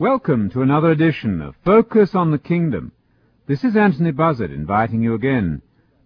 Welcome 0.00 0.48
to 0.50 0.62
another 0.62 0.92
edition 0.92 1.42
of 1.42 1.56
Focus 1.64 2.14
on 2.14 2.30
the 2.30 2.38
Kingdom. 2.38 2.92
This 3.48 3.64
is 3.64 3.74
Anthony 3.74 4.12
Buzzard 4.12 4.52
inviting 4.52 5.02
you 5.02 5.14
again 5.14 5.60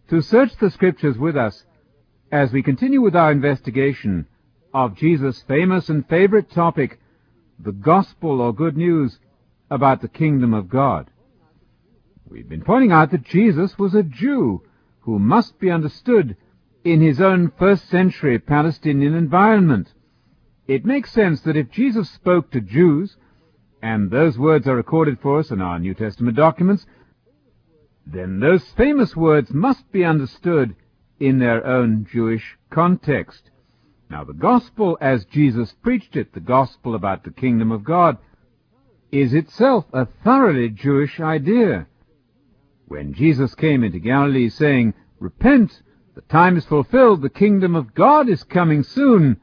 to 0.08 0.22
search 0.22 0.56
the 0.56 0.70
Scriptures 0.70 1.18
with 1.18 1.36
us 1.36 1.66
as 2.30 2.52
we 2.52 2.62
continue 2.62 3.02
with 3.02 3.14
our 3.14 3.30
investigation 3.30 4.28
of 4.72 4.96
Jesus' 4.96 5.44
famous 5.46 5.90
and 5.90 6.08
favorite 6.08 6.50
topic, 6.50 7.00
the 7.58 7.72
Gospel 7.72 8.40
or 8.40 8.54
Good 8.54 8.78
News 8.78 9.18
about 9.70 10.00
the 10.00 10.08
Kingdom 10.08 10.54
of 10.54 10.70
God. 10.70 11.10
We've 12.26 12.48
been 12.48 12.64
pointing 12.64 12.92
out 12.92 13.10
that 13.10 13.24
Jesus 13.24 13.78
was 13.78 13.94
a 13.94 14.02
Jew 14.02 14.62
who 15.00 15.18
must 15.18 15.60
be 15.60 15.70
understood 15.70 16.34
in 16.82 17.02
his 17.02 17.20
own 17.20 17.52
first 17.58 17.90
century 17.90 18.38
Palestinian 18.38 19.14
environment. 19.14 19.92
It 20.66 20.86
makes 20.86 21.12
sense 21.12 21.42
that 21.42 21.58
if 21.58 21.70
Jesus 21.70 22.08
spoke 22.08 22.50
to 22.52 22.62
Jews, 22.62 23.18
and 23.82 24.10
those 24.10 24.38
words 24.38 24.68
are 24.68 24.76
recorded 24.76 25.18
for 25.20 25.40
us 25.40 25.50
in 25.50 25.60
our 25.60 25.78
New 25.78 25.92
Testament 25.92 26.36
documents, 26.36 26.86
then 28.06 28.38
those 28.38 28.64
famous 28.76 29.16
words 29.16 29.52
must 29.52 29.90
be 29.90 30.04
understood 30.04 30.76
in 31.18 31.40
their 31.40 31.66
own 31.66 32.06
Jewish 32.10 32.56
context. 32.70 33.50
Now, 34.08 34.24
the 34.24 34.32
gospel 34.32 34.96
as 35.00 35.24
Jesus 35.24 35.72
preached 35.82 36.16
it, 36.16 36.32
the 36.32 36.40
gospel 36.40 36.94
about 36.94 37.24
the 37.24 37.30
kingdom 37.30 37.72
of 37.72 37.82
God, 37.82 38.18
is 39.10 39.34
itself 39.34 39.84
a 39.92 40.06
thoroughly 40.24 40.68
Jewish 40.68 41.20
idea. 41.20 41.86
When 42.86 43.14
Jesus 43.14 43.54
came 43.54 43.82
into 43.84 43.98
Galilee 43.98 44.48
saying, 44.48 44.94
Repent, 45.18 45.82
the 46.14 46.22
time 46.22 46.56
is 46.56 46.64
fulfilled, 46.66 47.22
the 47.22 47.30
kingdom 47.30 47.74
of 47.74 47.94
God 47.94 48.28
is 48.28 48.42
coming 48.42 48.82
soon, 48.82 49.40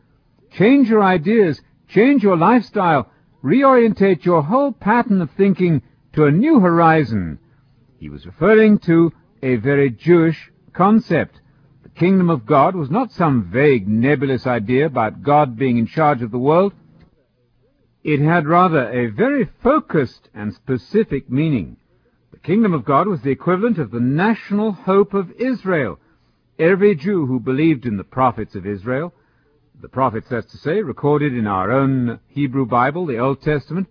change 0.52 0.89
your 0.89 1.03
ideas, 1.03 1.61
change 1.88 2.23
your 2.23 2.38
lifestyle, 2.38 3.09
reorientate 3.43 4.25
your 4.25 4.43
whole 4.43 4.71
pattern 4.71 5.21
of 5.21 5.31
thinking 5.31 5.81
to 6.13 6.25
a 6.25 6.31
new 6.31 6.59
horizon. 6.59 7.39
He 8.00 8.09
was 8.09 8.25
referring 8.25 8.80
to 8.80 9.11
a 9.41 9.55
very 9.58 9.89
Jewish 9.89 10.52
concept. 10.73 11.39
The 11.83 11.89
kingdom 11.89 12.30
of 12.30 12.45
God 12.45 12.75
was 12.75 12.89
not 12.89 13.11
some 13.11 13.50
vague, 13.52 13.88
nebulous 13.88 14.45
idea 14.47 14.86
about 14.86 15.23
God 15.23 15.58
being 15.58 15.78
in 15.78 15.88
charge 15.88 16.22
of 16.22 16.31
the 16.31 16.38
world. 16.38 16.73
It 18.03 18.22
had 18.22 18.47
rather 18.47 18.89
a 18.89 19.08
very 19.08 19.50
focused 19.61 20.30
and 20.33 20.53
specific 20.53 21.30
meaning. 21.30 21.78
The 22.31 22.39
kingdom 22.39 22.73
of 22.73 22.85
God 22.85 23.08
was 23.08 23.22
the 23.22 23.31
equivalent 23.31 23.78
of 23.78 23.91
the 23.91 24.00
national 24.00 24.72
hope 24.72 25.13
of 25.13 25.31
Israel. 25.31 26.00
Every 26.58 26.95
Jew 26.95 27.25
who 27.25 27.39
believed 27.39 27.85
in 27.85 27.97
the 27.97 28.03
prophets 28.03 28.56
of 28.56 28.66
Israel 28.66 29.13
the 29.81 29.89
prophets, 29.89 30.27
that's 30.30 30.52
to 30.52 30.58
say, 30.58 30.81
recorded 30.81 31.33
in 31.33 31.47
our 31.47 31.72
own 31.72 32.19
Hebrew 32.27 32.66
Bible, 32.66 33.05
the 33.05 33.17
Old 33.17 33.41
Testament, 33.41 33.88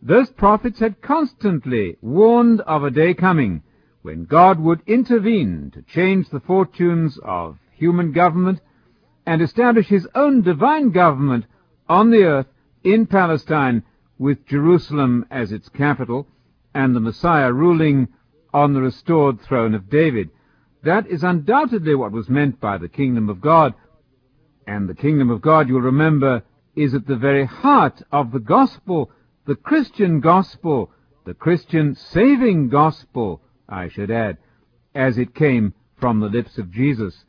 those 0.00 0.30
prophets 0.30 0.78
had 0.78 1.02
constantly 1.02 1.96
warned 2.00 2.60
of 2.60 2.84
a 2.84 2.90
day 2.90 3.14
coming 3.14 3.62
when 4.02 4.24
God 4.24 4.60
would 4.60 4.80
intervene 4.86 5.72
to 5.74 5.82
change 5.82 6.28
the 6.28 6.40
fortunes 6.40 7.18
of 7.24 7.58
human 7.72 8.12
government 8.12 8.60
and 9.26 9.42
establish 9.42 9.88
his 9.88 10.06
own 10.14 10.42
divine 10.42 10.90
government 10.90 11.46
on 11.88 12.10
the 12.10 12.22
earth 12.22 12.46
in 12.84 13.06
Palestine 13.06 13.82
with 14.18 14.46
Jerusalem 14.46 15.26
as 15.30 15.50
its 15.50 15.68
capital 15.68 16.28
and 16.74 16.94
the 16.94 17.00
Messiah 17.00 17.52
ruling 17.52 18.08
on 18.54 18.72
the 18.72 18.80
restored 18.80 19.40
throne 19.40 19.74
of 19.74 19.90
David. 19.90 20.30
That 20.84 21.08
is 21.08 21.24
undoubtedly 21.24 21.94
what 21.96 22.12
was 22.12 22.28
meant 22.28 22.60
by 22.60 22.78
the 22.78 22.88
kingdom 22.88 23.28
of 23.28 23.40
God, 23.40 23.74
and 24.68 24.86
the 24.86 24.94
kingdom 24.94 25.30
of 25.30 25.40
God, 25.40 25.66
you'll 25.66 25.80
remember, 25.80 26.42
is 26.76 26.92
at 26.92 27.06
the 27.06 27.16
very 27.16 27.46
heart 27.46 28.02
of 28.12 28.32
the 28.32 28.38
gospel, 28.38 29.10
the 29.46 29.56
Christian 29.56 30.20
gospel, 30.20 30.90
the 31.24 31.32
Christian 31.32 31.94
saving 31.94 32.68
gospel, 32.68 33.40
I 33.66 33.88
should 33.88 34.10
add, 34.10 34.36
as 34.94 35.16
it 35.16 35.34
came 35.34 35.72
from 35.96 36.20
the 36.20 36.28
lips 36.28 36.58
of 36.58 36.70
Jesus. 36.70 37.24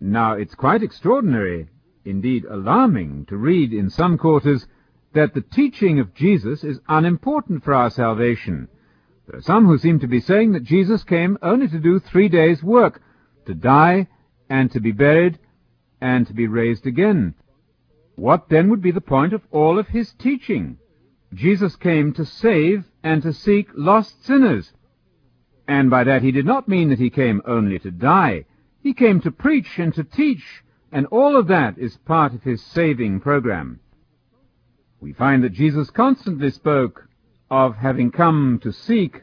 Now, 0.00 0.32
it's 0.32 0.54
quite 0.54 0.82
extraordinary, 0.82 1.68
indeed 2.06 2.46
alarming, 2.46 3.26
to 3.26 3.36
read 3.36 3.74
in 3.74 3.90
some 3.90 4.16
quarters 4.16 4.66
that 5.12 5.34
the 5.34 5.42
teaching 5.42 6.00
of 6.00 6.14
Jesus 6.14 6.64
is 6.64 6.80
unimportant 6.88 7.64
for 7.64 7.74
our 7.74 7.90
salvation. 7.90 8.66
There 9.26 9.38
are 9.38 9.42
some 9.42 9.66
who 9.66 9.76
seem 9.76 10.00
to 10.00 10.08
be 10.08 10.20
saying 10.20 10.52
that 10.52 10.64
Jesus 10.64 11.04
came 11.04 11.36
only 11.42 11.68
to 11.68 11.78
do 11.78 11.98
three 11.98 12.30
days' 12.30 12.62
work, 12.62 13.02
to 13.44 13.52
die 13.52 14.08
and 14.48 14.72
to 14.72 14.80
be 14.80 14.92
buried 14.92 15.38
and 16.00 16.26
to 16.26 16.32
be 16.32 16.46
raised 16.46 16.86
again. 16.86 17.34
What 18.16 18.48
then 18.48 18.68
would 18.68 18.82
be 18.82 18.90
the 18.90 19.00
point 19.00 19.32
of 19.32 19.42
all 19.50 19.78
of 19.78 19.88
his 19.88 20.12
teaching? 20.12 20.78
Jesus 21.32 21.76
came 21.76 22.12
to 22.14 22.24
save 22.24 22.84
and 23.02 23.22
to 23.22 23.32
seek 23.32 23.68
lost 23.74 24.24
sinners. 24.24 24.72
And 25.68 25.88
by 25.88 26.04
that 26.04 26.22
he 26.22 26.32
did 26.32 26.46
not 26.46 26.68
mean 26.68 26.88
that 26.88 26.98
he 26.98 27.10
came 27.10 27.40
only 27.46 27.78
to 27.78 27.90
die. 27.90 28.44
He 28.82 28.92
came 28.92 29.20
to 29.20 29.30
preach 29.30 29.78
and 29.78 29.94
to 29.94 30.04
teach, 30.04 30.62
and 30.90 31.06
all 31.06 31.36
of 31.36 31.46
that 31.48 31.78
is 31.78 31.96
part 31.98 32.34
of 32.34 32.42
his 32.42 32.62
saving 32.62 33.20
program. 33.20 33.80
We 35.00 35.12
find 35.12 35.44
that 35.44 35.52
Jesus 35.52 35.90
constantly 35.90 36.50
spoke 36.50 37.08
of 37.50 37.76
having 37.76 38.10
come 38.10 38.58
to 38.62 38.72
seek 38.72 39.22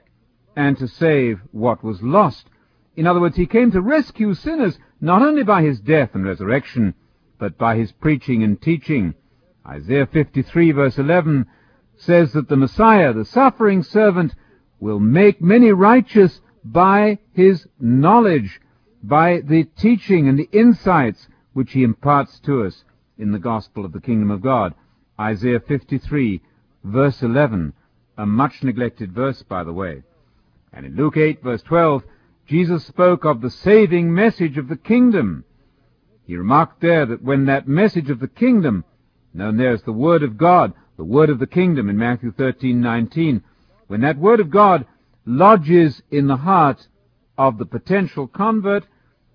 and 0.56 0.78
to 0.78 0.88
save 0.88 1.40
what 1.52 1.84
was 1.84 2.02
lost. 2.02 2.50
In 2.98 3.06
other 3.06 3.20
words, 3.20 3.38
he 3.38 3.46
came 3.46 3.72
to 3.72 3.82
rescue 3.82 4.34
sinners, 4.34 4.80
not 5.00 5.22
only 5.22 5.44
by 5.44 5.62
his 5.62 5.80
death 5.80 6.16
and 6.16 6.26
resurrection, 6.26 6.96
but 7.38 7.56
by 7.56 7.78
his 7.78 7.92
preaching 7.92 8.42
and 8.42 8.60
teaching. 8.60 9.14
Isaiah 9.66 10.08
53 10.08 10.72
verse 10.72 10.98
11 10.98 11.46
says 11.96 12.34
that 12.34 12.50
the 12.50 12.58
Messiah, 12.58 13.14
the 13.14 13.24
suffering 13.24 13.84
servant, 13.84 14.34
will 14.80 15.00
make 15.00 15.40
many 15.40 15.72
righteous 15.72 16.42
by 16.64 17.20
his 17.34 17.68
knowledge, 17.80 18.60
by 19.04 19.42
the 19.42 19.66
teaching 19.78 20.28
and 20.28 20.40
the 20.40 20.50
insights 20.52 21.28
which 21.54 21.74
he 21.74 21.84
imparts 21.84 22.40
to 22.40 22.64
us 22.64 22.84
in 23.20 23.32
the 23.32 23.40
gospel 23.40 23.86
of 23.86 23.94
the 23.94 24.02
kingdom 24.02 24.32
of 24.32 24.42
God. 24.42 24.74
Isaiah 25.20 25.60
53 25.60 26.42
verse 26.84 27.22
11, 27.22 27.74
a 28.18 28.26
much 28.26 28.64
neglected 28.64 29.12
verse, 29.12 29.44
by 29.44 29.64
the 29.64 29.74
way. 29.74 30.02
And 30.74 30.86
in 30.86 30.96
Luke 30.96 31.18
8 31.18 31.44
verse 31.44 31.62
12, 31.62 32.04
Jesus 32.48 32.86
spoke 32.86 33.26
of 33.26 33.42
the 33.42 33.50
saving 33.50 34.14
message 34.14 34.58
of 34.58 34.70
the 34.70 34.78
kingdom. 34.78 35.44
He 36.26 36.38
remarked 36.38 36.80
there 36.80 37.06
that 37.06 37.22
when 37.22 37.46
that 37.46 37.68
message 37.68 38.10
of 38.10 38.22
the 38.22 38.28
kingdom, 38.30 38.86
known 39.34 39.58
there 39.58 39.74
as 39.74 39.84
the 39.84 39.92
Word 39.92 40.24
of 40.24 40.38
God, 40.38 40.74
the 40.96 41.04
Word 41.04 41.30
of 41.30 41.40
the 41.40 41.48
kingdom 41.48 41.90
in 41.90 41.98
Matthew 41.98 42.32
13:19, 42.32 43.42
when 43.88 44.00
that 44.02 44.18
Word 44.18 44.40
of 44.40 44.50
God 44.50 44.86
lodges 45.26 46.02
in 46.10 46.28
the 46.28 46.38
heart 46.38 46.88
of 47.38 47.58
the 47.58 47.66
potential 47.66 48.28
convert, 48.28 48.86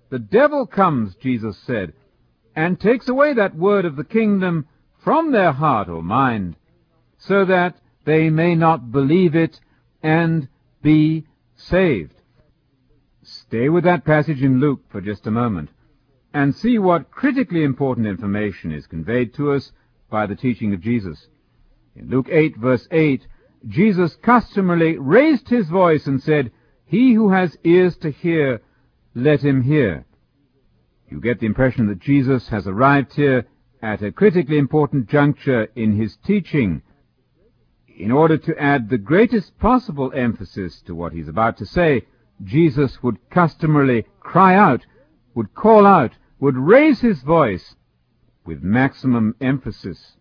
the 0.09 0.17
devil 0.19 0.65
comes, 0.65 1.13
Jesus 1.15 1.57
said, 1.57 1.93
and 2.55 2.79
takes 2.79 3.07
away 3.07 3.33
that 3.33 3.55
Word 3.55 3.85
of 3.85 3.95
the 3.95 4.03
kingdom 4.03 4.65
from 5.03 5.31
their 5.31 5.51
heart 5.51 5.87
or 5.87 6.01
mind, 6.01 6.55
so 7.19 7.45
that 7.45 7.75
they 8.05 8.31
may 8.31 8.55
not 8.55 8.91
believe 8.91 9.35
it 9.35 9.59
and 10.01 10.47
be 10.81 11.25
saved. 11.55 12.15
Stay 13.25 13.69
with 13.69 13.85
that 13.85 14.03
passage 14.03 14.43
in 14.43 14.59
Luke 14.59 14.81
for 14.89 14.99
just 14.99 15.25
a 15.27 15.31
moment 15.31 15.69
and 16.33 16.53
see 16.53 16.77
what 16.77 17.09
critically 17.09 17.63
important 17.63 18.05
information 18.05 18.71
is 18.71 18.85
conveyed 18.85 19.33
to 19.35 19.53
us 19.53 19.71
by 20.09 20.25
the 20.25 20.35
teaching 20.35 20.73
of 20.73 20.81
Jesus. 20.81 21.27
In 21.95 22.09
Luke 22.09 22.27
8 22.29 22.57
verse 22.57 22.85
8, 22.91 23.25
Jesus 23.67 24.17
customarily 24.17 24.97
raised 24.97 25.47
his 25.47 25.69
voice 25.69 26.05
and 26.05 26.21
said, 26.21 26.51
He 26.85 27.13
who 27.13 27.29
has 27.29 27.57
ears 27.63 27.95
to 27.97 28.11
hear, 28.11 28.61
let 29.15 29.41
him 29.41 29.61
hear. 29.61 30.05
You 31.09 31.21
get 31.21 31.39
the 31.39 31.45
impression 31.45 31.87
that 31.87 31.99
Jesus 31.99 32.49
has 32.49 32.67
arrived 32.67 33.13
here 33.13 33.45
at 33.81 34.01
a 34.01 34.11
critically 34.11 34.57
important 34.57 35.07
juncture 35.07 35.69
in 35.75 35.95
his 35.95 36.17
teaching 36.25 36.81
in 37.87 38.11
order 38.11 38.37
to 38.37 38.61
add 38.61 38.89
the 38.89 38.97
greatest 38.97 39.57
possible 39.59 40.11
emphasis 40.13 40.81
to 40.81 40.95
what 40.95 41.13
he's 41.13 41.29
about 41.29 41.57
to 41.57 41.65
say 41.65 42.05
Jesus 42.43 43.03
would 43.03 43.17
customarily 43.29 44.05
cry 44.19 44.55
out, 44.55 44.85
would 45.35 45.53
call 45.53 45.85
out, 45.85 46.11
would 46.39 46.57
raise 46.57 47.01
his 47.01 47.21
voice 47.21 47.75
with 48.45 48.63
maximum 48.63 49.35
emphasis. 49.39 50.17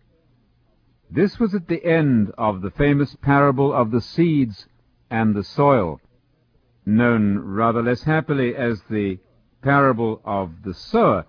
This 1.10 1.38
was 1.38 1.54
at 1.54 1.68
the 1.68 1.84
end 1.84 2.32
of 2.38 2.62
the 2.62 2.70
famous 2.70 3.16
parable 3.16 3.72
of 3.72 3.90
the 3.90 4.00
seeds 4.00 4.66
and 5.10 5.34
the 5.34 5.44
soil, 5.44 6.00
known 6.86 7.38
rather 7.38 7.82
less 7.82 8.02
happily 8.04 8.54
as 8.56 8.82
the 8.88 9.18
parable 9.62 10.20
of 10.24 10.62
the 10.64 10.74
sower. 10.74 11.26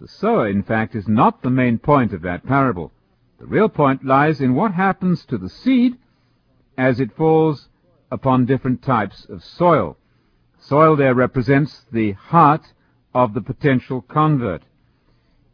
The 0.00 0.08
sower, 0.08 0.48
in 0.48 0.62
fact, 0.62 0.94
is 0.94 1.06
not 1.06 1.42
the 1.42 1.50
main 1.50 1.78
point 1.78 2.12
of 2.12 2.22
that 2.22 2.44
parable. 2.46 2.92
The 3.38 3.46
real 3.46 3.68
point 3.68 4.04
lies 4.04 4.40
in 4.40 4.54
what 4.54 4.72
happens 4.72 5.24
to 5.26 5.38
the 5.38 5.48
seed 5.48 5.96
as 6.76 7.00
it 7.00 7.16
falls 7.16 7.68
upon 8.10 8.46
different 8.46 8.82
types 8.82 9.26
of 9.28 9.44
soil. 9.44 9.96
Soil 10.70 10.94
there 10.94 11.16
represents 11.16 11.84
the 11.90 12.12
heart 12.12 12.64
of 13.12 13.34
the 13.34 13.40
potential 13.40 14.02
convert. 14.02 14.62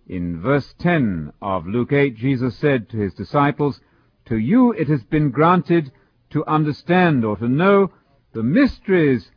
In 0.07 0.43
verse 0.43 0.75
10 0.79 1.33
of 1.41 1.67
Luke 1.67 1.91
8, 1.91 2.15
Jesus 2.17 2.55
said 2.59 2.91
to 2.91 2.99
his 2.99 3.15
disciples, 3.15 3.81
To 4.27 4.37
you 4.37 4.73
it 4.73 4.89
has 4.89 5.03
been 5.05 5.31
granted 5.31 5.91
to 6.33 6.45
understand 6.45 7.25
or 7.25 7.39
to 7.39 7.49
know 7.49 7.93
the 8.35 8.43
mysteries 8.43 9.31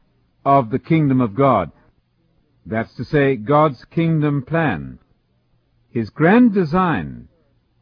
of 0.43 0.69
the 0.69 0.79
kingdom 0.79 1.21
of 1.21 1.33
God. 1.33 1.71
That's 2.65 2.93
to 2.95 3.05
say, 3.05 3.37
God's 3.37 3.85
kingdom 3.85 4.43
plan. 4.43 4.99
His 5.91 6.09
grand 6.09 6.53
design 6.53 7.29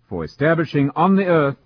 for 0.08 0.24
establishing 0.24 0.92
on 0.96 1.16
the 1.16 1.26
earth 1.26 1.58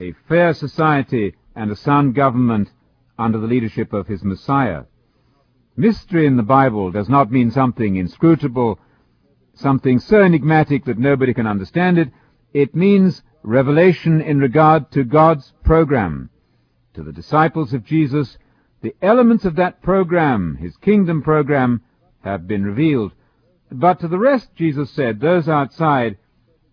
a 0.00 0.14
fair 0.28 0.52
society 0.52 1.36
and 1.54 1.70
a 1.70 1.76
sound 1.76 2.16
government 2.16 2.70
under 3.16 3.38
the 3.38 3.46
leadership 3.46 3.92
of 3.92 4.08
his 4.08 4.24
Messiah. 4.24 4.82
Mystery 5.80 6.26
in 6.26 6.36
the 6.36 6.42
Bible 6.42 6.90
does 6.90 7.08
not 7.08 7.32
mean 7.32 7.50
something 7.50 7.96
inscrutable, 7.96 8.78
something 9.54 9.98
so 9.98 10.20
enigmatic 10.20 10.84
that 10.84 10.98
nobody 10.98 11.32
can 11.32 11.46
understand 11.46 11.96
it. 11.96 12.10
It 12.52 12.74
means 12.74 13.22
revelation 13.42 14.20
in 14.20 14.40
regard 14.40 14.90
to 14.90 15.04
God's 15.04 15.54
program. 15.64 16.28
To 16.92 17.02
the 17.02 17.14
disciples 17.14 17.72
of 17.72 17.86
Jesus, 17.86 18.36
the 18.82 18.94
elements 19.00 19.46
of 19.46 19.56
that 19.56 19.80
program, 19.80 20.58
his 20.60 20.76
kingdom 20.76 21.22
program, 21.22 21.80
have 22.24 22.46
been 22.46 22.62
revealed. 22.62 23.12
But 23.72 24.00
to 24.00 24.08
the 24.08 24.18
rest, 24.18 24.54
Jesus 24.54 24.90
said, 24.90 25.18
those 25.18 25.48
outside, 25.48 26.18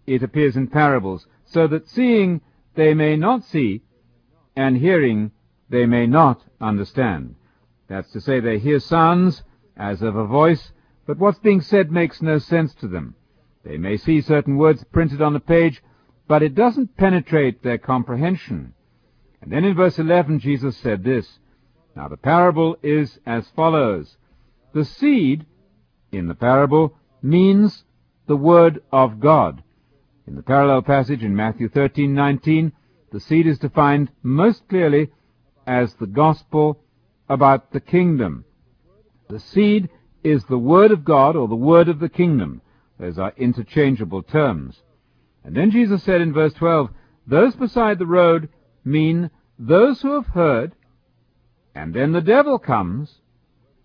it 0.05 0.21
appears 0.21 0.57
in 0.57 0.67
parables, 0.67 1.27
so 1.45 1.65
that 1.67 1.87
seeing 1.87 2.41
they 2.75 2.93
may 2.93 3.15
not 3.15 3.45
see, 3.45 3.83
and 4.57 4.75
hearing 4.75 5.31
they 5.69 5.85
may 5.85 6.07
not 6.07 6.43
understand. 6.59 7.36
That's 7.87 8.11
to 8.11 8.21
say, 8.21 8.39
they 8.39 8.59
hear 8.59 8.79
sounds 8.79 9.43
as 9.75 10.01
of 10.01 10.15
a 10.15 10.25
voice, 10.25 10.71
but 11.05 11.17
what's 11.17 11.39
being 11.39 11.61
said 11.61 11.91
makes 11.91 12.21
no 12.21 12.37
sense 12.37 12.73
to 12.75 12.87
them. 12.87 13.15
They 13.63 13.77
may 13.77 13.97
see 13.97 14.21
certain 14.21 14.57
words 14.57 14.83
printed 14.91 15.21
on 15.21 15.35
a 15.35 15.39
page, 15.39 15.81
but 16.27 16.43
it 16.43 16.55
doesn't 16.55 16.97
penetrate 16.97 17.63
their 17.63 17.77
comprehension. 17.77 18.73
And 19.41 19.51
then 19.51 19.63
in 19.63 19.75
verse 19.75 19.99
11, 19.99 20.39
Jesus 20.39 20.75
said 20.77 21.03
this, 21.03 21.39
Now 21.95 22.07
the 22.07 22.17
parable 22.17 22.77
is 22.83 23.19
as 23.25 23.47
follows. 23.55 24.17
The 24.73 24.85
seed 24.85 25.45
in 26.11 26.27
the 26.27 26.35
parable 26.35 26.95
means 27.21 27.83
the 28.27 28.35
Word 28.35 28.81
of 28.91 29.19
God. 29.19 29.63
In 30.27 30.35
the 30.35 30.43
parallel 30.43 30.81
passage 30.81 31.23
in 31.23 31.35
Matthew 31.35 31.69
13:19, 31.69 32.73
the 33.11 33.19
seed 33.19 33.47
is 33.47 33.59
defined 33.59 34.11
most 34.21 34.67
clearly 34.67 35.09
as 35.65 35.93
the 35.95 36.07
gospel 36.07 36.83
about 37.29 37.71
the 37.71 37.79
kingdom. 37.79 38.45
The 39.29 39.39
seed 39.39 39.89
is 40.23 40.45
the 40.45 40.57
Word 40.57 40.91
of 40.91 41.03
God 41.03 41.35
or 41.35 41.47
the 41.47 41.55
Word 41.55 41.89
of 41.89 41.99
the 41.99 42.09
kingdom. 42.09 42.61
Those 42.99 43.19
are 43.19 43.33
interchangeable 43.37 44.23
terms. 44.23 44.81
And 45.43 45.55
then 45.55 45.71
Jesus 45.71 46.03
said 46.03 46.21
in 46.21 46.33
verse 46.33 46.53
12, 46.53 46.89
Those 47.25 47.55
beside 47.55 47.99
the 47.99 48.05
road 48.05 48.49
mean 48.83 49.29
those 49.59 50.01
who 50.01 50.13
have 50.13 50.27
heard, 50.27 50.73
and 51.75 51.93
then 51.93 52.11
the 52.11 52.21
devil 52.21 52.57
comes 52.59 53.19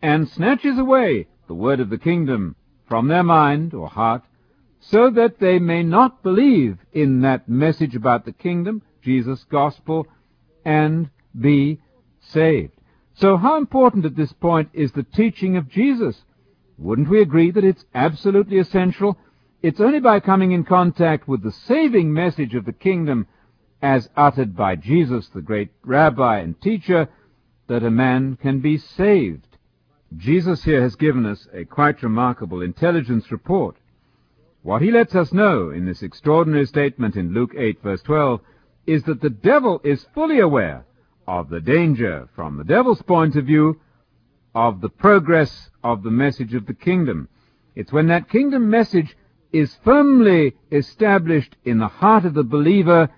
and 0.01 0.29
snatches 0.29 0.79
away 0.79 1.29
the 1.47 1.55
word 1.55 1.81
of 1.81 1.91
the 1.91 1.99
kingdom 1.99 2.57
from 2.89 3.09
their 3.09 3.23
mind 3.23 3.75
or 3.75 3.89
heart, 3.89 4.23
so 4.81 5.11
that 5.11 5.39
they 5.39 5.59
may 5.59 5.83
not 5.83 6.23
believe 6.23 6.79
in 6.93 7.21
that 7.21 7.49
message 7.49 7.95
about 7.95 8.25
the 8.25 8.33
kingdom, 8.33 8.83
Jesus' 9.03 9.45
gospel, 9.45 10.07
and 10.65 11.09
be 11.39 11.81
saved. 12.21 12.73
So 13.15 13.37
how 13.37 13.59
important 13.59 14.05
at 14.05 14.17
this 14.17 14.33
point 14.33 14.71
is 14.73 14.93
the 14.93 15.03
teaching 15.03 15.57
of 15.57 15.69
Jesus? 15.69 16.23
Wouldn't 16.79 17.09
we 17.09 17.21
agree 17.21 17.51
that 17.51 17.65
it's 17.65 17.85
absolutely 17.95 18.59
essential? 18.59 19.19
It's 19.63 19.81
only 19.81 20.01
by 20.01 20.21
coming 20.21 20.53
in 20.53 20.65
contact 20.65 21.29
with 21.29 21.43
the 21.43 21.53
saving 21.53 22.13
message 22.13 22.55
of 22.55 22.65
the 22.65 22.73
kingdom 22.73 23.27
as 23.81 24.09
uttered 24.17 24.57
by 24.57 24.77
Jesus, 24.77 25.29
the 25.29 25.43
great 25.43 25.71
rabbi 25.85 26.39
and 26.39 26.61
teacher, 26.61 27.09
that 27.69 27.83
a 27.83 27.91
man 27.91 28.37
can 28.41 28.61
be 28.61 28.79
saved. 28.79 29.47
Jesus 30.17 30.65
here 30.65 30.83
has 30.83 30.97
given 30.97 31.27
us 31.27 31.47
a 31.53 31.65
quite 31.65 32.03
remarkable 32.03 32.63
intelligence 32.63 33.31
report. 33.31 33.77
What 34.63 34.83
he 34.83 34.91
lets 34.91 35.15
us 35.15 35.33
know 35.33 35.71
in 35.71 35.87
this 35.87 36.03
extraordinary 36.03 36.67
statement 36.67 37.17
in 37.17 37.33
Luke 37.33 37.53
8 37.57 37.83
verse 37.83 38.03
12 38.03 38.41
is 38.87 39.03
that 39.05 39.21
the 39.21 39.31
devil 39.31 39.81
is 39.85 40.07
fully 40.15 40.39
aware 40.39 40.85
of 41.27 41.49
the 41.49 41.61
danger 41.61 42.29
from 42.35 42.57
the 42.57 42.65
devil's 42.65 43.03
point 43.03 43.37
of 43.37 43.47
view 43.47 43.81
of 44.55 44.81
the 44.81 44.89
progress 44.89 45.71
of 45.83 46.03
the 46.03 46.11
message 46.11 46.55
of 46.55 46.67
the 46.67 46.75
kingdom. 46.75 47.29
It's 47.75 47.93
when 47.93 48.09
that 48.09 48.29
kingdom 48.29 48.69
message 48.69 49.17
is 49.53 49.77
firmly 49.85 50.55
established 50.71 51.57
in 51.65 51.79
the 51.79 51.89
heart 51.89 52.25
of 52.25 52.35
the 52.35 52.43
believer 52.43 53.09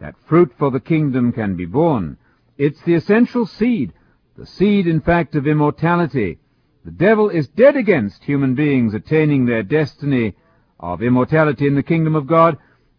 that 0.00 0.14
fruit 0.26 0.52
for 0.58 0.70
the 0.70 0.80
kingdom 0.80 1.32
can 1.32 1.56
be 1.56 1.66
borne. 1.66 2.16
It's 2.58 2.82
the 2.82 2.94
essential 2.94 3.46
seed, 3.46 3.92
the 4.36 4.46
seed, 4.46 4.86
in 4.86 5.00
fact, 5.00 5.34
of 5.34 5.46
immortality. 5.46 6.38
The 6.84 6.90
devil 6.90 7.30
is 7.30 7.48
dead 7.48 7.76
against 7.76 8.24
human 8.24 8.54
beings 8.54 8.94
attaining 8.94 9.46
their 9.46 9.62
destiny 9.62 10.34
of 10.78 11.02
immortality 11.02 11.66
in 11.66 11.74
the 11.74 11.82
kingdom 11.82 12.14
of 12.14 12.26
God, 12.26 12.58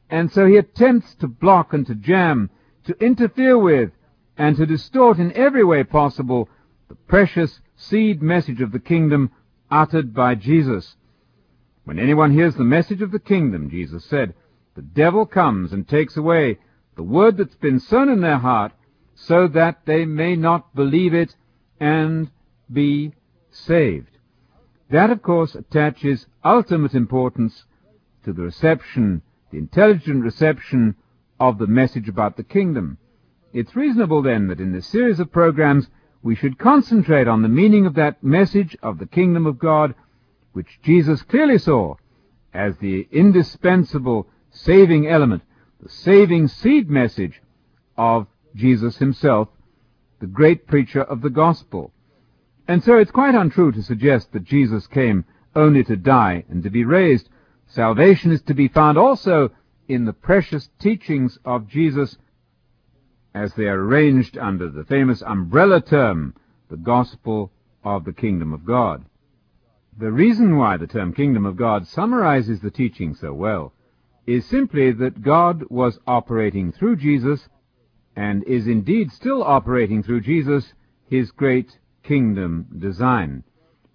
and 0.09 0.31
so 0.31 0.45
he 0.45 0.57
attempts 0.57 1.15
to 1.15 1.27
block 1.27 1.73
and 1.73 1.85
to 1.87 1.95
jam, 1.95 2.49
to 2.85 2.93
interfere 3.03 3.57
with, 3.57 3.91
and 4.37 4.55
to 4.57 4.65
distort 4.65 5.17
in 5.17 5.31
every 5.33 5.63
way 5.63 5.83
possible 5.83 6.49
the 6.87 6.95
precious 6.95 7.59
seed 7.75 8.21
message 8.21 8.61
of 8.61 8.71
the 8.71 8.79
kingdom 8.79 9.31
uttered 9.71 10.13
by 10.13 10.35
Jesus. 10.35 10.95
When 11.83 11.99
anyone 11.99 12.31
hears 12.31 12.55
the 12.55 12.63
message 12.63 13.01
of 13.01 13.11
the 13.11 13.19
kingdom, 13.19 13.69
Jesus 13.69 14.05
said, 14.05 14.33
the 14.75 14.81
devil 14.81 15.25
comes 15.25 15.71
and 15.71 15.87
takes 15.87 16.17
away 16.17 16.57
the 16.95 17.03
word 17.03 17.37
that's 17.37 17.55
been 17.55 17.79
sown 17.79 18.09
in 18.09 18.21
their 18.21 18.37
heart 18.37 18.73
so 19.15 19.47
that 19.47 19.85
they 19.85 20.05
may 20.05 20.35
not 20.35 20.75
believe 20.75 21.13
it 21.13 21.35
and 21.79 22.29
be 22.71 23.13
saved. 23.51 24.09
That, 24.89 25.09
of 25.09 25.21
course, 25.21 25.55
attaches 25.55 26.25
ultimate 26.43 26.93
importance 26.93 27.63
to 28.23 28.33
the 28.33 28.43
reception, 28.43 29.21
the 29.51 29.57
intelligent 29.57 30.23
reception 30.23 30.95
of 31.39 31.57
the 31.57 31.67
message 31.67 32.09
about 32.09 32.37
the 32.37 32.43
kingdom. 32.43 32.97
It's 33.55 33.73
reasonable 33.73 34.21
then 34.21 34.49
that 34.49 34.59
in 34.59 34.73
this 34.73 34.85
series 34.85 35.21
of 35.21 35.31
programs 35.31 35.87
we 36.21 36.35
should 36.35 36.59
concentrate 36.59 37.25
on 37.25 37.41
the 37.41 37.47
meaning 37.47 37.85
of 37.85 37.93
that 37.93 38.21
message 38.21 38.75
of 38.83 38.99
the 38.99 39.05
kingdom 39.05 39.45
of 39.45 39.59
God, 39.59 39.95
which 40.51 40.81
Jesus 40.83 41.21
clearly 41.21 41.57
saw 41.57 41.95
as 42.53 42.75
the 42.79 43.07
indispensable 43.13 44.27
saving 44.51 45.07
element, 45.07 45.41
the 45.81 45.87
saving 45.87 46.49
seed 46.49 46.89
message 46.89 47.41
of 47.95 48.27
Jesus 48.55 48.97
himself, 48.97 49.47
the 50.19 50.27
great 50.27 50.67
preacher 50.67 51.03
of 51.03 51.21
the 51.21 51.29
gospel. 51.29 51.93
And 52.67 52.83
so 52.83 52.97
it's 52.97 53.11
quite 53.11 53.35
untrue 53.35 53.71
to 53.71 53.81
suggest 53.81 54.33
that 54.33 54.43
Jesus 54.43 54.85
came 54.85 55.23
only 55.55 55.85
to 55.85 55.95
die 55.95 56.43
and 56.49 56.61
to 56.63 56.69
be 56.69 56.83
raised. 56.83 57.29
Salvation 57.67 58.33
is 58.33 58.41
to 58.41 58.53
be 58.53 58.67
found 58.67 58.97
also 58.97 59.51
in 59.87 60.03
the 60.03 60.11
precious 60.11 60.69
teachings 60.77 61.39
of 61.45 61.69
Jesus 61.69 62.17
as 63.35 63.53
they 63.53 63.65
are 63.65 63.83
arranged 63.83 64.37
under 64.37 64.69
the 64.69 64.85
famous 64.85 65.21
umbrella 65.21 65.81
term, 65.81 66.33
the 66.69 66.77
gospel 66.77 67.51
of 67.83 68.05
the 68.05 68.13
kingdom 68.13 68.53
of 68.53 68.63
God. 68.63 69.03
The 69.97 70.11
reason 70.11 70.55
why 70.55 70.77
the 70.77 70.87
term 70.87 71.13
kingdom 71.13 71.45
of 71.45 71.57
God 71.57 71.85
summarizes 71.85 72.61
the 72.61 72.71
teaching 72.71 73.13
so 73.13 73.33
well 73.33 73.73
is 74.25 74.45
simply 74.45 74.89
that 74.93 75.21
God 75.21 75.65
was 75.69 75.99
operating 76.07 76.71
through 76.71 76.95
Jesus 76.95 77.49
and 78.15 78.41
is 78.45 78.67
indeed 78.67 79.11
still 79.11 79.43
operating 79.43 80.01
through 80.01 80.21
Jesus 80.21 80.73
his 81.09 81.31
great 81.31 81.77
kingdom 82.03 82.67
design. 82.79 83.43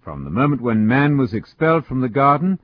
From 0.01 0.23
the 0.23 0.29
moment 0.29 0.61
when 0.61 0.85
man 0.85 1.17
was 1.17 1.33
expelled 1.33 1.87
from 1.87 2.01
the 2.01 2.09
garden, 2.09 2.59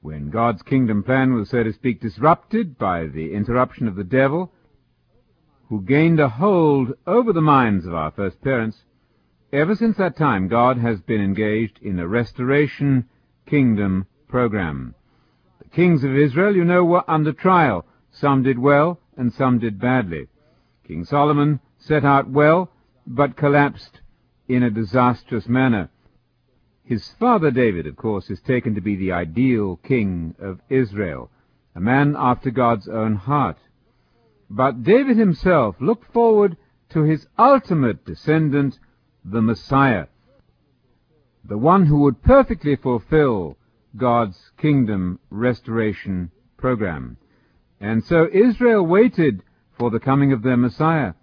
when 0.00 0.30
God's 0.30 0.62
kingdom 0.62 1.04
plan 1.04 1.32
was, 1.32 1.50
so 1.50 1.62
to 1.62 1.72
speak, 1.72 2.00
disrupted 2.00 2.76
by 2.76 3.06
the 3.06 3.32
interruption 3.32 3.86
of 3.86 3.94
the 3.94 4.04
devil, 4.04 4.52
who 5.68 5.80
gained 5.82 6.20
a 6.20 6.28
hold 6.28 6.92
over 7.06 7.32
the 7.32 7.40
minds 7.40 7.86
of 7.86 7.94
our 7.94 8.10
first 8.10 8.40
parents, 8.42 8.84
ever 9.52 9.74
since 9.74 9.96
that 9.96 10.16
time 10.16 10.48
God 10.48 10.78
has 10.78 11.00
been 11.00 11.20
engaged 11.20 11.78
in 11.80 11.98
a 11.98 12.06
restoration 12.06 13.08
kingdom 13.46 14.06
program. 14.28 14.94
The 15.58 15.68
kings 15.68 16.04
of 16.04 16.16
Israel, 16.16 16.54
you 16.54 16.64
know, 16.64 16.84
were 16.84 17.08
under 17.08 17.32
trial. 17.32 17.86
Some 18.10 18.42
did 18.42 18.58
well 18.58 18.98
and 19.16 19.32
some 19.32 19.58
did 19.58 19.80
badly. 19.80 20.26
King 20.86 21.04
Solomon 21.04 21.60
set 21.78 22.04
out 22.04 22.28
well, 22.28 22.70
but 23.06 23.36
collapsed 23.36 24.00
in 24.48 24.62
a 24.62 24.70
disastrous 24.70 25.48
manner. 25.48 25.88
His 26.84 27.08
father 27.18 27.50
David, 27.50 27.86
of 27.86 27.96
course, 27.96 28.28
is 28.28 28.40
taken 28.40 28.74
to 28.74 28.80
be 28.80 28.96
the 28.96 29.12
ideal 29.12 29.76
king 29.76 30.34
of 30.38 30.60
Israel, 30.68 31.30
a 31.74 31.80
man 31.80 32.14
after 32.18 32.50
God's 32.50 32.88
own 32.88 33.16
heart. 33.16 33.56
But 34.50 34.82
David 34.82 35.16
himself 35.16 35.76
looked 35.80 36.12
forward 36.12 36.56
to 36.90 37.02
his 37.02 37.26
ultimate 37.38 38.04
descendant, 38.04 38.78
the 39.24 39.42
Messiah, 39.42 40.06
the 41.44 41.58
one 41.58 41.86
who 41.86 41.98
would 42.00 42.22
perfectly 42.22 42.76
fulfill 42.76 43.56
God's 43.96 44.52
kingdom 44.58 45.18
restoration 45.30 46.30
program. 46.56 47.16
And 47.80 48.04
so 48.04 48.28
Israel 48.32 48.86
waited 48.86 49.42
for 49.76 49.90
the 49.90 50.00
coming 50.00 50.32
of 50.32 50.42
their 50.42 50.56
Messiah. 50.56 51.14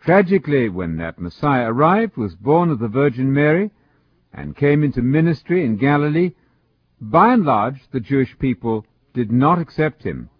Tragically, 0.00 0.68
when 0.68 0.96
that 0.98 1.18
Messiah 1.18 1.72
arrived, 1.72 2.16
was 2.16 2.36
born 2.36 2.70
of 2.70 2.78
the 2.78 2.88
Virgin 2.88 3.32
Mary, 3.32 3.70
and 4.32 4.56
came 4.56 4.84
into 4.84 5.02
ministry 5.02 5.64
in 5.64 5.76
Galilee, 5.76 6.32
by 7.00 7.32
and 7.32 7.44
large 7.44 7.80
the 7.90 8.00
Jewish 8.00 8.38
people 8.38 8.86
did 9.14 9.32
not 9.32 9.58
accept 9.58 10.02
him. 10.04 10.30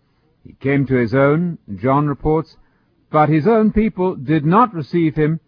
He 0.46 0.52
came 0.52 0.86
to 0.86 0.94
his 0.94 1.12
own, 1.12 1.58
John 1.74 2.06
reports, 2.06 2.56
but 3.10 3.28
his 3.28 3.48
own 3.48 3.72
people 3.72 4.14
did 4.14 4.46
not 4.46 4.72
receive 4.72 5.16
him, 5.16 5.40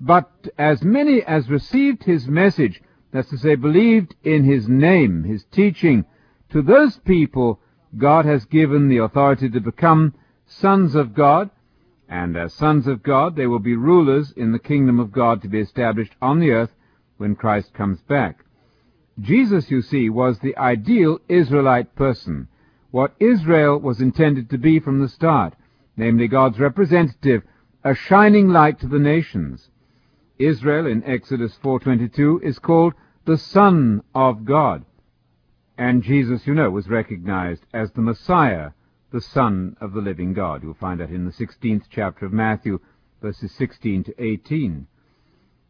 but 0.00 0.48
as 0.56 0.82
many 0.82 1.22
as 1.22 1.50
received 1.50 2.04
his 2.04 2.26
message, 2.26 2.80
that's 3.10 3.28
to 3.28 3.36
say, 3.36 3.56
believed 3.56 4.14
in 4.24 4.44
his 4.44 4.66
name, 4.66 5.24
his 5.24 5.44
teaching, 5.44 6.06
to 6.48 6.62
those 6.62 6.98
people 7.00 7.60
God 7.98 8.24
has 8.24 8.46
given 8.46 8.88
the 8.88 8.96
authority 8.98 9.50
to 9.50 9.60
become 9.60 10.14
sons 10.46 10.94
of 10.94 11.12
God, 11.12 11.50
and 12.08 12.34
as 12.34 12.54
sons 12.54 12.86
of 12.86 13.02
God 13.02 13.36
they 13.36 13.46
will 13.46 13.58
be 13.58 13.76
rulers 13.76 14.32
in 14.32 14.52
the 14.52 14.58
kingdom 14.58 14.98
of 14.98 15.12
God 15.12 15.42
to 15.42 15.48
be 15.48 15.60
established 15.60 16.14
on 16.22 16.38
the 16.38 16.52
earth 16.52 16.74
when 17.18 17.36
Christ 17.36 17.74
comes 17.74 18.00
back. 18.00 18.46
Jesus, 19.20 19.70
you 19.70 19.82
see, 19.82 20.08
was 20.08 20.38
the 20.38 20.56
ideal 20.56 21.18
Israelite 21.28 21.94
person, 21.94 22.48
what 22.90 23.14
Israel 23.18 23.78
was 23.78 24.00
intended 24.00 24.50
to 24.50 24.58
be 24.58 24.80
from 24.80 25.00
the 25.00 25.08
start, 25.08 25.54
namely 25.96 26.28
God's 26.28 26.58
representative, 26.58 27.42
a 27.84 27.94
shining 27.94 28.48
light 28.48 28.80
to 28.80 28.88
the 28.88 28.98
nations. 28.98 29.70
Israel 30.38 30.86
in 30.86 31.04
Exodus 31.04 31.56
4:22 31.62 32.40
is 32.42 32.58
called 32.58 32.94
the 33.24 33.36
son 33.36 34.02
of 34.14 34.44
God. 34.44 34.84
And 35.76 36.02
Jesus, 36.02 36.46
you 36.46 36.54
know, 36.54 36.70
was 36.70 36.88
recognized 36.88 37.64
as 37.72 37.92
the 37.92 38.00
Messiah, 38.00 38.70
the 39.12 39.20
Son 39.20 39.76
of 39.80 39.92
the 39.92 40.00
living 40.00 40.32
God. 40.32 40.62
You'll 40.62 40.74
find 40.74 41.00
that 41.00 41.10
in 41.10 41.24
the 41.24 41.32
16th 41.32 41.84
chapter 41.88 42.26
of 42.26 42.32
Matthew, 42.32 42.80
verses 43.22 43.52
16 43.52 44.04
to 44.04 44.22
18. 44.22 44.86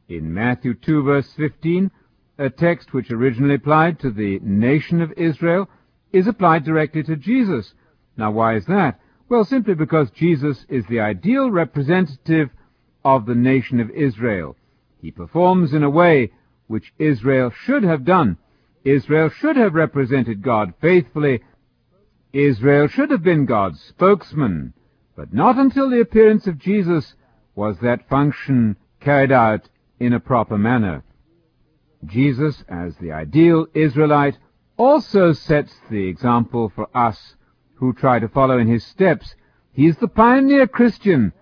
In 0.09 0.33
Matthew 0.33 0.75
2, 0.75 1.03
verse 1.03 1.33
15, 1.35 1.91
a 2.39 2.49
text 2.49 2.95
which 2.95 3.11
originally 3.11 3.57
applied 3.57 3.99
to 4.01 4.11
the 4.11 4.39
nation 4.41 5.03
of 5.03 5.13
Israel 5.17 5.69
is 6.12 6.27
applied 6.27 6.65
directly 6.65 7.03
to 7.05 7.17
Jesus. 7.17 7.75
Now, 8.17 8.31
why 8.31 8.57
is 8.57 8.67
that? 8.67 9.00
Well, 9.29 9.45
simply 9.45 9.75
because 9.75 10.11
Jesus 10.11 10.65
is 10.69 10.85
the 10.87 11.00
ideal 11.00 11.50
representative 11.50 12.50
of 13.05 13.27
the 13.27 13.35
nation 13.35 13.81
of 13.81 13.91
Israel. 13.91 14.57
He 15.00 15.11
performs 15.11 15.73
in 15.73 15.83
a 15.83 15.91
way 15.91 16.33
which 16.67 16.93
Israel 16.99 17.50
should 17.50 17.83
have 17.83 18.05
done. 18.05 18.38
Israel 18.85 19.29
should 19.29 19.57
have 19.57 19.75
represented 19.75 20.43
God 20.43 20.75
faithfully 20.81 21.43
Israel 22.33 22.88
should 22.88 23.11
have 23.11 23.23
been 23.23 23.47
God's 23.47 23.81
spokesman, 23.81 24.75
but 25.17 25.33
not 25.33 25.57
until 25.57 25.88
the 25.88 26.00
appearance 26.00 26.47
of 26.47 26.59
Jesus 26.59 27.15
was 27.55 27.79
that 27.79 28.09
function 28.09 28.77
carried 29.00 29.33
out 29.33 29.69
in 29.99 30.12
a 30.12 30.21
proper 30.21 30.59
manner. 30.59 31.03
Jesus, 32.05 32.62
as 32.69 32.97
the 32.97 33.12
ideal 33.12 33.67
Israelite, 33.75 34.37
also 34.79 35.33
sets 35.33 35.75
the 35.91 36.07
example 36.07 36.73
for 36.75 36.89
us 36.97 37.35
who 37.75 37.93
try 37.93 38.19
to 38.19 38.29
follow 38.29 38.59
in 38.59 38.69
his 38.69 38.85
steps. 38.85 39.35
He 39.73 39.87
is 39.87 39.97
the 39.97 40.09
pioneer 40.09 40.67
Christian, 40.67 41.33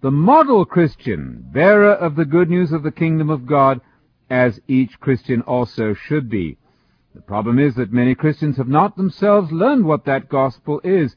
the 0.00 0.10
model 0.10 0.64
Christian, 0.64 1.44
bearer 1.52 1.92
of 1.92 2.16
the 2.16 2.24
good 2.24 2.50
news 2.50 2.72
of 2.72 2.82
the 2.82 2.90
kingdom 2.90 3.30
of 3.30 3.46
God, 3.46 3.80
as 4.28 4.60
each 4.66 4.98
Christian 4.98 5.42
also 5.42 5.94
should 5.94 6.28
be. 6.28 6.58
The 7.14 7.22
problem 7.22 7.58
is 7.58 7.74
that 7.76 7.92
many 7.92 8.14
Christians 8.14 8.56
have 8.56 8.68
not 8.68 8.96
themselves 8.96 9.52
learned 9.52 9.84
what 9.86 10.04
that 10.06 10.28
gospel 10.28 10.80
is, 10.82 11.14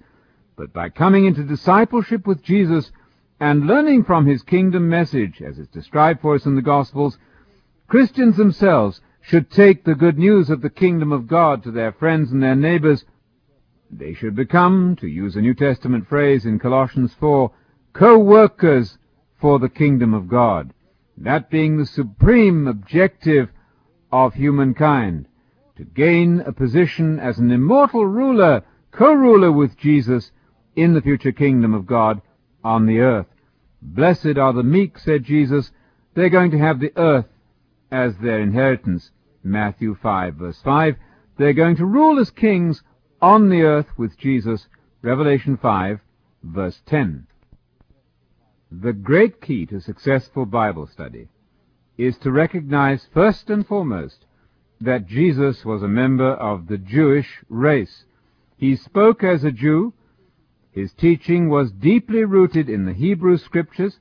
but 0.56 0.72
by 0.72 0.90
coming 0.90 1.26
into 1.26 1.44
discipleship 1.44 2.28
with 2.28 2.44
Jesus 2.44 2.92
and 3.40 3.68
learning 3.68 4.04
from 4.04 4.26
his 4.26 4.44
kingdom 4.44 4.90
message, 4.90 5.42
as 5.42 5.58
is 5.58 5.68
described 5.70 6.22
for 6.22 6.36
us 6.36 6.46
in 6.46 6.56
the 6.56 6.62
Gospels, 6.62 7.18
Christians 7.88 8.38
themselves 8.38 9.02
should 9.22 9.52
take 9.52 9.84
the 9.84 9.96
good 9.96 10.18
news 10.18 10.50
of 10.50 10.62
the 10.62 10.70
kingdom 10.70 11.12
of 11.12 11.28
God 11.28 11.64
to 11.64 11.72
their 11.72 11.92
friends 11.92 12.32
and 12.32 12.42
their 12.42 12.56
neighbors. 12.56 13.06
They 13.92 14.14
should 14.14 14.36
become, 14.36 14.96
to 14.98 15.08
use 15.08 15.36
a 15.36 15.42
New 15.42 15.54
Testament 15.54 16.08
phrase 16.08 16.46
in 16.46 16.60
Colossians 16.60 17.14
4, 17.20 17.52
co-workers 17.94 18.98
for 19.40 19.60
the 19.60 19.70
kingdom 19.70 20.14
of 20.14 20.28
God, 20.28 20.74
that 21.18 21.50
being 21.50 21.78
the 21.78 21.86
supreme 21.86 22.68
objective 22.68 23.50
of 24.12 24.34
humankind 24.34 25.28
to 25.78 25.86
gain 25.86 26.42
a 26.42 26.52
position 26.52 27.20
as 27.20 27.38
an 27.38 27.52
immortal 27.52 28.06
ruler, 28.06 28.64
co-ruler 28.92 29.52
with 29.52 29.78
Jesus 29.78 30.32
in 30.76 30.94
the 30.94 31.02
future 31.02 31.32
kingdom 31.32 31.74
of 31.74 31.86
God 31.86 32.22
on 32.64 32.86
the 32.86 33.00
earth. 33.00 33.28
Blessed 33.82 34.38
are 34.38 34.52
the 34.52 34.64
meek, 34.64 35.00
said 35.00 35.24
Jesus. 35.24 35.72
They're 36.14 36.30
going 36.30 36.52
to 36.52 36.58
have 36.58 36.80
the 36.80 36.92
earth 36.98 37.26
as 37.92 38.18
their 38.18 38.40
inheritance. 38.40 39.12
Matthew 39.44 39.96
5 39.96 40.36
verse 40.36 40.62
5. 40.64 40.96
They're 41.38 41.54
going 41.54 41.78
to 41.78 41.86
rule 41.86 42.20
as 42.20 42.30
kings 42.30 42.84
on 43.22 43.50
the 43.50 43.62
earth 43.62 43.88
with 43.98 44.18
Jesus. 44.18 44.68
Revelation 45.02 45.58
5 45.58 46.00
verse 46.44 46.82
10. 46.86 47.28
The 48.72 48.94
great 48.94 49.42
key 49.42 49.66
to 49.68 49.80
successful 49.80 50.46
Bible 50.46 50.88
study 50.88 51.28
is 51.98 52.18
to 52.20 52.32
recognize 52.32 53.08
first 53.14 53.50
and 53.50 53.66
foremost 53.66 54.26
that 54.80 55.08
Jesus 55.08 55.66
was 55.66 55.84
a 55.84 55.88
member 55.88 56.34
of 56.34 56.68
the 56.68 56.78
Jewish 56.78 57.44
race. 57.50 58.06
He 58.58 58.76
spoke 58.76 59.24
as 59.24 59.44
a 59.44 59.52
Jew. 59.52 59.94
His 60.72 60.94
teaching 60.94 61.50
was 61.50 61.72
deeply 61.72 62.24
rooted 62.24 62.70
in 62.70 62.86
the 62.86 62.94
Hebrew 62.94 63.38
scriptures. 63.38 64.00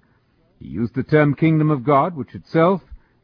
He 0.60 0.68
used 0.68 0.94
the 0.94 1.02
term 1.02 1.34
kingdom 1.34 1.70
of 1.70 1.82
God, 1.82 2.14
which 2.14 2.34
itself 2.34 2.82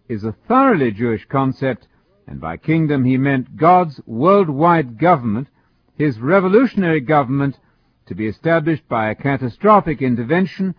is 0.08 0.24
a 0.24 0.36
thoroughly 0.46 0.90
Jewish 0.90 1.24
concept, 1.26 1.88
and 2.26 2.40
by 2.40 2.56
kingdom 2.56 3.04
he 3.04 3.16
meant 3.16 3.56
God's 3.56 4.00
worldwide 4.06 4.98
government, 4.98 5.48
his 5.96 6.18
revolutionary 6.20 7.00
government, 7.00 7.58
to 8.06 8.14
be 8.14 8.26
established 8.26 8.86
by 8.88 9.08
a 9.08 9.14
catastrophic 9.14 10.02
intervention 10.02 10.74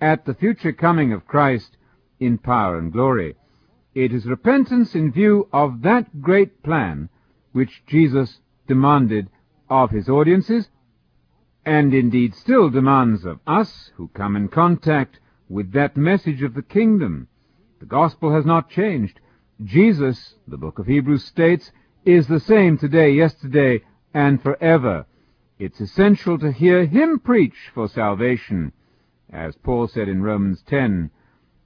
at 0.00 0.24
the 0.24 0.34
future 0.34 0.72
coming 0.72 1.12
of 1.12 1.26
Christ 1.26 1.76
in 2.20 2.38
power 2.38 2.78
and 2.78 2.92
glory. 2.92 3.36
It 3.94 4.12
is 4.12 4.26
repentance 4.26 4.94
in 4.94 5.10
view 5.10 5.48
of 5.52 5.82
that 5.82 6.20
great 6.20 6.62
plan 6.62 7.08
which 7.52 7.82
Jesus 7.86 8.40
demanded 8.68 9.28
of 9.68 9.90
his 9.90 10.08
audiences, 10.08 10.68
and 11.64 11.92
indeed 11.92 12.34
still 12.34 12.70
demands 12.70 13.24
of 13.24 13.40
us 13.46 13.90
who 13.96 14.08
come 14.08 14.36
in 14.36 14.48
contact 14.48 15.18
with 15.48 15.72
that 15.72 15.96
message 15.96 16.42
of 16.42 16.54
the 16.54 16.62
kingdom. 16.62 17.26
The 17.80 17.86
gospel 17.86 18.32
has 18.32 18.44
not 18.44 18.70
changed. 18.70 19.20
Jesus, 19.62 20.34
the 20.46 20.56
book 20.56 20.78
of 20.78 20.86
Hebrews 20.86 21.24
states, 21.24 21.70
is 22.04 22.26
the 22.26 22.40
same 22.40 22.76
today, 22.76 23.10
yesterday, 23.10 23.82
and 24.12 24.42
forever. 24.42 25.06
It's 25.58 25.80
essential 25.80 26.38
to 26.38 26.50
hear 26.52 26.86
him 26.86 27.18
preach 27.18 27.70
for 27.74 27.88
salvation, 27.88 28.72
as 29.30 29.56
Paul 29.56 29.88
said 29.88 30.08
in 30.08 30.22
Romans 30.22 30.62
10, 30.66 31.10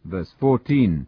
verse 0.04 0.34
14. 0.38 1.06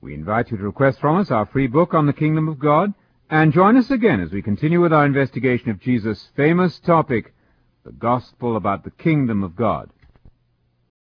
We 0.00 0.14
invite 0.14 0.50
you 0.50 0.56
to 0.56 0.62
request 0.62 1.00
from 1.00 1.16
us 1.16 1.30
our 1.30 1.46
free 1.46 1.66
book 1.66 1.94
on 1.94 2.06
the 2.06 2.12
kingdom 2.12 2.48
of 2.48 2.58
God, 2.58 2.94
and 3.28 3.52
join 3.52 3.76
us 3.76 3.90
again 3.90 4.20
as 4.20 4.30
we 4.30 4.42
continue 4.42 4.80
with 4.80 4.92
our 4.92 5.06
investigation 5.06 5.70
of 5.70 5.80
Jesus' 5.80 6.30
famous 6.36 6.78
topic, 6.78 7.34
the 7.84 7.92
gospel 7.92 8.56
about 8.56 8.84
the 8.84 8.90
kingdom 8.90 9.42
of 9.42 9.56
God. 9.56 9.90